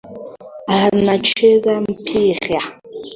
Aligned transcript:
Anacheza 0.79 1.71
mpira 1.91 2.59